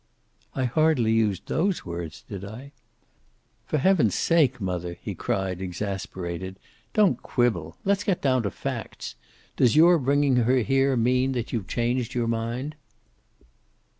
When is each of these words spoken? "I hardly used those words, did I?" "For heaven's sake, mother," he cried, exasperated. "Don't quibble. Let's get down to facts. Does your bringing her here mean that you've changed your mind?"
"I 0.55 0.63
hardly 0.65 1.11
used 1.11 1.45
those 1.45 1.85
words, 1.85 2.23
did 2.27 2.43
I?" 2.43 2.71
"For 3.67 3.77
heaven's 3.77 4.15
sake, 4.15 4.59
mother," 4.59 4.97
he 4.99 5.13
cried, 5.13 5.61
exasperated. 5.61 6.57
"Don't 6.95 7.21
quibble. 7.21 7.77
Let's 7.85 8.03
get 8.03 8.19
down 8.19 8.41
to 8.41 8.49
facts. 8.49 9.13
Does 9.57 9.75
your 9.75 9.99
bringing 9.99 10.37
her 10.37 10.57
here 10.63 10.97
mean 10.97 11.33
that 11.33 11.53
you've 11.53 11.67
changed 11.67 12.15
your 12.15 12.27
mind?" 12.27 12.73